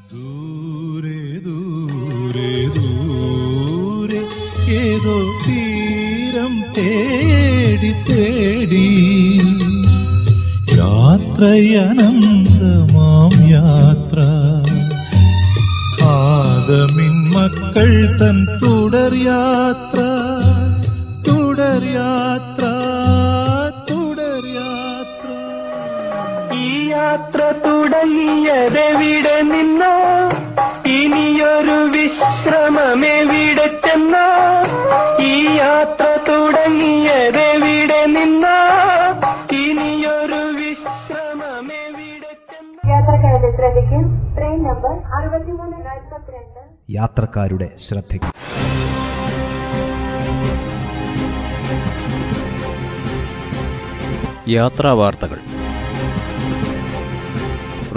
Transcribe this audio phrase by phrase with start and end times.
[0.00, 4.20] ദൂരെ ദൂരെ ദൂരെ
[4.72, 8.86] ഏതോ തീരം തേടി തേടി.
[10.78, 14.20] യാത്രയനന്തമാം യാത്ര.
[16.04, 20.00] ആദമിൻ മക്കൾ തൻ തുടർ യാത്ര.
[21.28, 22.55] തുടർ യാത്ര
[26.96, 29.94] യാത്ര തുടങ്ങിയതെവിടെ നിന്നോ?
[30.98, 34.26] ഇനിയൊരു വിശ്രമമെവിടെ ചെന്നോ?
[35.22, 38.56] ഈ യാത്ര തുടങ്ങിയതെവിടെ നിന്നോ?
[39.56, 42.82] ഇനിയൊരു വിശ്രമമെവിടെ ചെന്നോ?
[42.92, 44.00] യാത്രക്കാരുടെ ശ്രദ്ധയ്ക്ക്
[44.36, 46.62] ട്രെയിൻ നമ്പർ അറുപത്തിമൂന്ന് നാൽപ്പത്തിരണ്ട്.
[46.90, 48.32] യാത്രക്കാരുടെ ശ്രദ്ധയ്ക്ക്.
[54.48, 55.38] യാത്രാ വാർത്തകൾ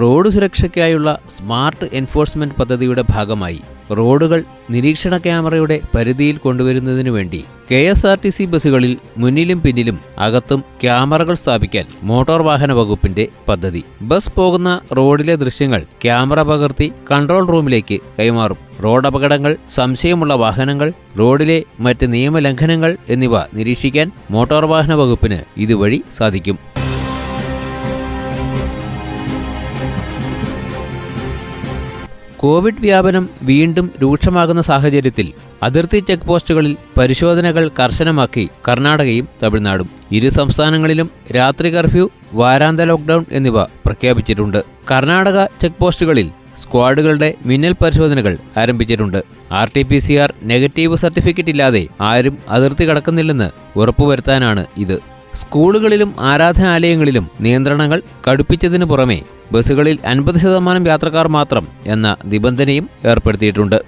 [0.00, 3.60] റോഡ് സുരക്ഷയ്ക്കായുള്ള സ്മാർട്ട് എൻഫോഴ്സ്മെന്റ് പദ്ധതിയുടെ ഭാഗമായി
[3.98, 10.60] റോഡുകൾ നിരീക്ഷണ ക്യാമറയുടെ പരിധിയിൽ കൊണ്ടുവരുന്നതിനു വേണ്ടി K S R T C ബസ്സുകളിൽ മുന്നിലും പിന്നിലും അകത്തും
[10.82, 13.82] ക്യാമറകൾ സ്ഥാപിക്കാൻ മോട്ടോർ വാഹന വകുപ്പിന്റെ പദ്ധതി.
[14.02, 18.58] ബസ് പോകുന്ന റോഡിലെ ദൃശ്യങ്ങൾ ക്യാമറ പകർത്തി കൺട്രോൾ റൂമിലേക്ക് കൈമാറും.
[18.84, 26.58] റോഡ് അപകടങ്ങൾ സംശയമുള്ള വാഹനങ്ങൾ റോഡിലെ മറ്റ് നിയമലംഘനങ്ങൾ എന്നിവ നിരീക്ഷിക്കാൻ മോട്ടോർ വാഹന വകുപ്പിന് ഇതുവഴി സാധിക്കും.
[32.40, 39.88] കോവിഡ് വ്യാപനം വീണ്ടും രൂക്ഷമാകുന്ന സാഹചര്യത്തിൽ അതിർത്തി ചെക്ക് പോസ്റ്റുകളിൽ പരിശോധനകൾ കർശനമാക്കി കർണാടകയും തമിഴ്നാടും.
[40.12, 44.64] ഇരു സംസ്ഥാനങ്ങളിലും രാത്രി കർഫ്യൂ വാരാന്ത ലോക്ക്ഡൌൺ എന്നിവ പ്രഖ്യാപിച്ചിട്ടുണ്ട്.
[44.90, 49.22] കർണാടക ചെക്ക് പോസ്റ്റുകളിൽ സ്ക്വാഡുകളുടെ മിന്നൽ പരിശോധനകൾ ആരംഭിച്ചിട്ടുണ്ട്.
[49.52, 55.17] R T P C R negative certificate ഇല്ലാതെ ആരും അതിർത്തി കടക്കുന്നില്ലെന്ന് ഉറപ്പുവരുത്താനാണ് ഇത്.
[55.40, 59.18] സ്കൂളുകളിലും ആരാധനാലയങ്ങളിലും നിയന്ത്രണങ്ങൾ കടുപ്പിച്ചതിനു പുറമെ
[59.52, 63.78] ബസ്സുകളിൽ അൻപത് ശതമാനം യാത്രക്കാർ മാത്രം എന്ന നിബന്ധനയും ഏർപ്പെടുത്തിയിട്ടുണ്ട്.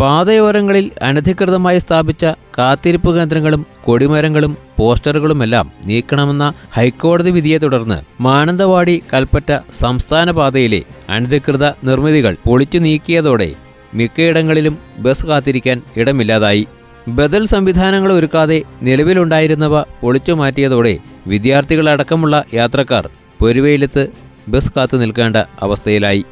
[0.00, 2.24] പാതയോരങ്ങളിൽ അനധികൃതമായി സ്ഥാപിച്ച
[2.58, 12.78] കാത്തിരിപ്പ് കേന്ദ്രങ്ങളും കൊടിമരങ്ങളും പോസ്റ്ററുകളുമെല്ലാം നീക്കണമെന്ന ഹൈക്കോടതി വിധിയെ തുടർന്ന് മാനന്തവാടി കൽപ്പറ്റ സംസ്ഥാന പാതയിലെ അനധികൃത നിർമ്മിതികൾ പൊളിച്ചു
[12.78, 13.48] നീക്കിയതോടെ
[13.96, 16.64] മിക്കയിടങ്ങളിലും ബസ് കാത്തിരിക്കാൻ ഇടമില്ലാതായി.
[17.08, 20.94] ബദൽ സംവിധാനങ്ങൾ ഒരുക്കാതെ നിലവിലുണ്ടായിരുന്നവ പൊളിച്ചു മാറ്റിയതോടെ
[21.26, 23.04] വിദ്യാർത്ഥികളടക്കമുള്ള യാത്രക്കാർ
[23.40, 24.04] പൊരുവയിലെത്ത്
[24.48, 26.24] ബസ് കാത്തു നിൽക്കേണ്ട അവസ്ഥയിലായി.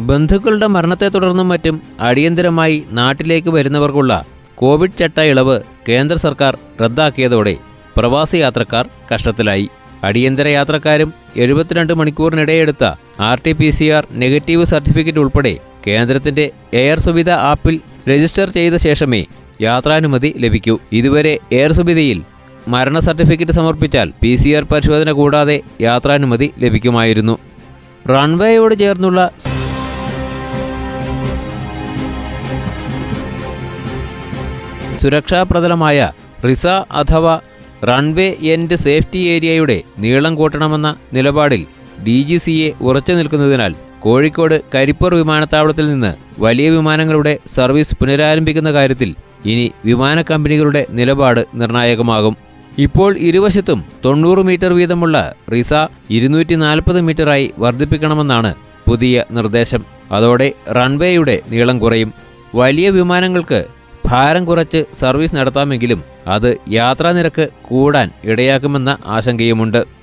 [0.00, 4.12] ബന്ധുക്കളുടെ മരണത്തെ തുടർന്നും മറ്റും അടിയന്തരമായി നാട്ടിലേക്ക് വരുന്നവർക്കുള്ള
[4.54, 7.54] കോവിഡ് ചട്ട ഇളവ് കേന്ദ്ര സർക്കാർ റദ്ദാക്കിയതോടെ
[7.96, 9.68] പ്രവാസി യാത്രക്കാർ കഷ്ടത്തിലായി.
[10.08, 11.10] അടിയന്തര യാത്രക്കാരും
[11.42, 12.84] എഴുപത്തിരണ്ട് മണിക്കൂറിനിടെയെടുത്ത
[13.28, 15.54] R T P C R negative certificate ഉൾപ്പെടെ
[15.86, 16.46] കേന്ദ്രത്തിന്റെ
[16.82, 17.76] എയർ സുവിധ ആപ്പിൽ
[18.10, 19.22] രജിസ്റ്റർ ചെയ്ത ശേഷമേ
[19.60, 20.74] യാത്രാനുമതി ലഭിക്കൂ.
[20.98, 22.18] ഇതുവരെ എയർ സുവിധയിൽ
[22.68, 27.34] മരണ സർട്ടിഫിക്കറ്റ് സമർപ്പിച്ചാൽ പി സി ആർ പരിശോധന കൂടാതെ യാത്രാനുമതി ലഭിക്കുമായിരുന്നു.
[28.10, 29.20] റൺവേയോട് ചേർന്നുള്ള
[35.02, 35.98] സുരക്ഷാപ്രദമായ
[36.48, 36.66] റിസ
[37.00, 37.34] അഥവാ
[37.84, 41.66] റൺവേ എൻഡ് സേഫ്റ്റി ഏരിയയുടെ നീളം കൂട്ടണമെന്ന നിലപാടിൽ
[42.04, 49.14] ഡി ജി സിയെ ഉറച്ചു നിൽക്കുന്നതിനാൽ കോഴിക്കോട് കരിപ്പൂർ വിമാനത്താവളത്തിൽ നിന്ന് വലിയ വിമാനങ്ങളുടെ സർവീസ് പുനരാരംഭിക്കുന്ന കാര്യത്തിൽ
[49.46, 52.36] ഇനി വിമാന കമ്പനികളുടെ നിലപാട് നിർണായകമാകും.
[52.78, 55.74] ഇപ്പോൾ ഇരുവശത്തും തൊണ്ണൂറ് മീറ്റർ വീതമുള്ള റിസ
[56.10, 58.54] ഇരുന്നൂറ്റി നാൽപ്പത് മീറ്ററായി വർദ്ധിപ്പിക്കണമെന്നാണ്
[58.88, 59.84] പുതിയ നിർദ്ദേശം.
[60.12, 62.12] അതോടെ റൺവേയുടെ നീളം കുറയും.
[62.54, 63.64] വലിയ വിമാനങ്ങൾക്ക്
[64.06, 70.00] ഭാരം കുറച്ച് സർവീസ് നടത്താമെങ്കിലും അത് യാത്രാ നിരക്ക് കൂടാൻ ഇടയാക്കുമെന്ന ആശങ്കയുമുണ്ട്.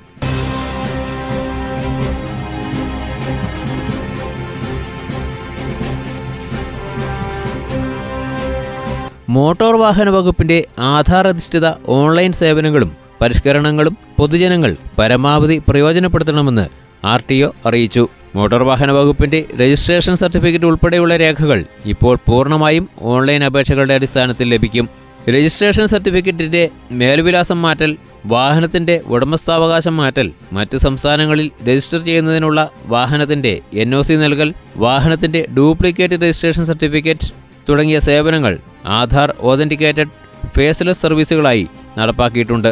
[9.30, 16.68] മോട്ടോർ വാഹന വകുപ്പിന്റെ ആധാർ അധിഷ്ഠിത ഓൺലൈൻ സേവനങ്ങളും പരിഷ്കരണങ്ങളും പൊതുജനങ്ങൾ പരമാവധി പ്രയോജനപ്പെടുത്തണമെന്ന്
[17.06, 18.08] ആർ ടി ഒ അറിയിച്ചു.
[18.36, 25.07] മോട്ടോർ വാഹന വകുപ്പിന്റെ രജിസ്ട്രേഷൻ സർട്ടിഫിക്കറ്റ് ഉൾപ്പെടെയുള്ള രേഖകൾ ഇപ്പോൾ പൂർണമായും ഓൺലൈൻ അപേക്ഷകളുടെ അടിസ്ഥാനത്തിൽ ലഭിക്കും.
[25.34, 26.62] രജിസ്ട്രേഷൻ സർട്ടിഫിക്കറ്റിന്റെ
[27.00, 27.92] മേൽവിലാസം മാറ്റൽ
[28.34, 30.28] വാഹനത്തിന്റെ ഉടമസ്ഥാവകാശം മാറ്റൽ
[30.58, 32.60] മറ്റു സംസ്ഥാനങ്ങളിൽ രജിസ്റ്റർ ചെയ്യുന്നതിനുള്ള
[32.94, 33.52] വാഹനത്തിന്റെ
[33.84, 34.50] എൻ ഒ സി നൽകൽ
[34.86, 37.28] വാഹനത്തിന്റെ ഡ്യൂപ്ലിക്കേറ്റ് രജിസ്ട്രേഷൻ സർട്ടിഫിക്കറ്റ്
[37.70, 38.54] തുടങ്ങിയ സേവനങ്ങൾ
[39.00, 40.12] ആധാർ ഓതന്റിക്കേറ്റഡ്
[40.56, 41.66] ഫേസ്ലെസ് സർവീസുകളായി
[41.98, 42.72] നടപ്പാക്കിയിട്ടുണ്ട്.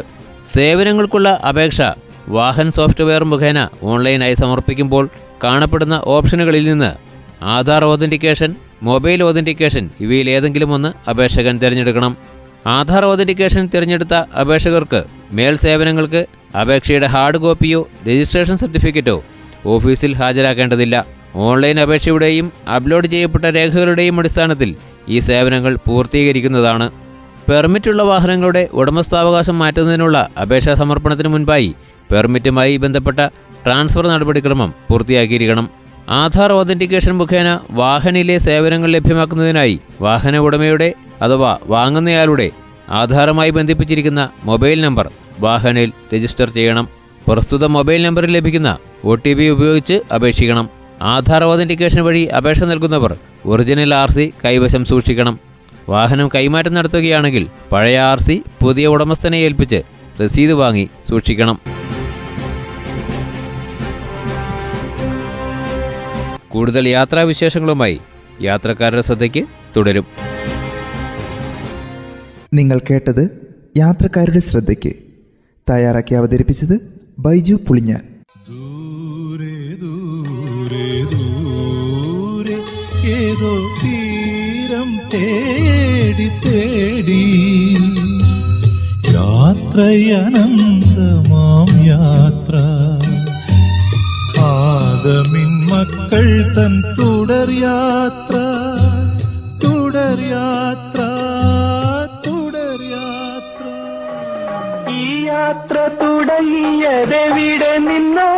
[0.56, 1.80] സേവനങ്ങൾക്കുള്ള അപേക്ഷ
[2.36, 3.60] വാഹൻ സോഫ്റ്റ്വെയർ മുഖേന
[3.92, 5.06] ഓൺലൈനായി സമർപ്പിക്കുമ്പോൾ
[5.44, 6.92] കാണപ്പെടുന്ന ഓപ്ഷനുകളിൽ നിന്ന്
[7.56, 8.52] ആധാർ ഓതന്റിക്കേഷൻ
[8.88, 12.14] മൊബൈൽ ഓതന്റിക്കേഷൻ ഇവയിൽ ഏതെങ്കിലും ഒന്ന് അപേക്ഷകൻ തിരഞ്ഞെടുക്കണം.
[12.66, 16.26] ആധാർ ഓതന്റിക്കേഷൻ തിരഞ്ഞെടുത്ത അപേക്ഷകർക്ക് മേൽ സേവനങ്ങൾക്ക്
[16.62, 19.24] അപേക്ഷയുടെ ഹാർഡ് കോപ്പിയോ രജിസ്ട്രേഷൻ സർട്ടിഫിക്കറ്റോ
[19.66, 21.06] ഓഫീസിൽ ഹാജരാക്കേണ്ടതില്ല.
[21.36, 24.76] ഓൺലൈൻ അപേക്ഷയുടെയും അപ്ലോഡ് ചെയ്യപ്പെട്ട രേഖകളുടെയും അടിസ്ഥാനത്തിൽ
[25.10, 26.92] ഈ സേവനങ്ങൾ പൂർത്തീകരിക്കുന്നതാണ്.
[27.50, 31.76] പെർമിറ്റുള്ള വാഹനങ്ങളുടെ ഉടമസ്ഥാവകാശം മാറ്റുന്നതിനുള്ള അപേക്ഷാ സമർപ്പണത്തിന് മുൻപായി
[32.12, 33.20] പെർമിറ്റുമായി ബന്ധപ്പെട്ട
[33.66, 35.70] ട്രാൻസ്ഫർ നടപടിക്രമം പൂർത്തിയാക്കിയിരിക്കണം.
[36.10, 42.52] ആധാർ ഓതന്റിക്കേഷൻ മുഖേന വാഹനിലെ സേവനങ്ങൾ ലഭ്യമാക്കുന്നതിനായി വാഹന ഉടമയുടെ അഥവാ വാങ്ങുന്നയാളുടെ
[42.90, 46.90] ആധാറുമായി ബന്ധിപ്പിച്ചിരിക്കുന്ന മൊബൈൽ നമ്പർ വാഹനിൽ രജിസ്റ്റർ ചെയ്യണം.
[47.28, 50.70] പ്രസ്തുത മൊബൈൽ നമ്പറിൽ ലഭിക്കുന്ന ഒ ടി പി ഉപയോഗിച്ച് അപേക്ഷിക്കണം.
[51.02, 55.40] ആധാർ ഓതന്റിക്കേഷൻ വഴി അപേക്ഷ നൽകുന്നവർ ഒറിജിനൽ ആർ സി കൈവശം സൂക്ഷിക്കണം.
[55.90, 59.82] വാഹനം കൈമാറ്റം നടത്തുകയാണെങ്കിൽ പഴയ ആർ സി പുതിയ ഉടമസ്ഥനെ ഏൽപ്പിച്ച്
[60.22, 61.60] രസീത് വാങ്ങി സൂക്ഷിക്കണം.
[66.50, 68.00] കൂടുതൽ യാത്രാവിശേഷങ്ങളുമായി
[68.42, 69.44] യാത്രക്കാരുടെ ശ്രദ്ധയ്ക്ക്
[69.78, 70.06] തുടരും.
[72.56, 73.30] നിങ്ങൾ കേട്ടത്
[73.78, 74.94] യാത്രക്കാരുടെ ശ്രദ്ധയ്ക്ക്.
[75.70, 76.82] തയ്യാറാക്കി അവതരിപ്പിച്ചത്
[77.20, 78.02] ബൈജു പുളിഞ്ഞാൻ.
[83.08, 87.78] ഏതോ തീരം തേടി തേടി.
[89.14, 92.62] യാത്രയനന്തമാം യാത്ര.
[94.40, 98.36] ആദമിൻ മക്കൾ തൻ തുടർ യാത്ര.
[99.64, 100.85] തുടർ യാത്ര
[105.46, 108.30] യാത്ര തുടങ്ങിയതെവിടെ നിന്നോ?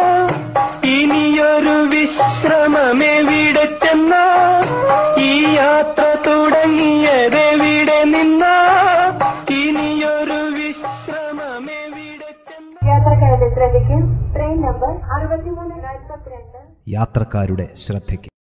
[0.87, 4.25] ഇനിയൊരു വിശ്രമമെവിടെ ചെന്നോ?
[5.21, 8.55] ഈ യാത്ര തുടങ്ങിയതെവിടെ നിന്നോ?
[9.53, 12.81] ഇനിയൊരു വിശ്രമമെവിടെ ചെന്നോ?
[12.91, 13.97] യാത്രക്കാരുടെ ശ്രദ്ധയ്ക്ക്
[14.35, 16.59] ട്രെയിൻ നമ്പർ അറുപത്തിമൂന്ന് നാൽപ്പത്തിരണ്ട്.
[16.87, 18.29] യാത്രക്കാരുടെ ശ്രദ്ധയ്ക്ക്.